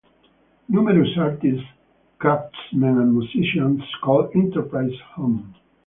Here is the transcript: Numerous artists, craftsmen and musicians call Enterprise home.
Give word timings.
Numerous 0.67 1.15
artists, 1.15 1.63
craftsmen 2.17 2.97
and 2.97 3.15
musicians 3.15 3.83
call 4.03 4.31
Enterprise 4.33 4.99
home. 5.13 5.53